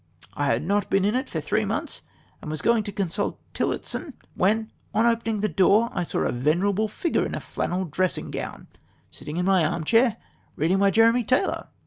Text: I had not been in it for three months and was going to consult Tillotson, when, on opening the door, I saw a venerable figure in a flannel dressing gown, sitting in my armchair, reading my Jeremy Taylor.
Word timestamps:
I 0.33 0.47
had 0.47 0.63
not 0.63 0.89
been 0.89 1.05
in 1.05 1.13
it 1.13 1.29
for 1.29 1.39
three 1.39 1.63
months 1.63 2.01
and 2.41 2.49
was 2.49 2.63
going 2.63 2.83
to 2.85 2.91
consult 2.91 3.39
Tillotson, 3.53 4.15
when, 4.33 4.71
on 4.95 5.05
opening 5.05 5.41
the 5.41 5.47
door, 5.47 5.91
I 5.93 6.01
saw 6.01 6.21
a 6.23 6.31
venerable 6.31 6.87
figure 6.87 7.23
in 7.23 7.35
a 7.35 7.39
flannel 7.39 7.85
dressing 7.85 8.31
gown, 8.31 8.65
sitting 9.11 9.37
in 9.37 9.45
my 9.45 9.63
armchair, 9.63 10.17
reading 10.55 10.79
my 10.79 10.89
Jeremy 10.89 11.23
Taylor. 11.23 11.67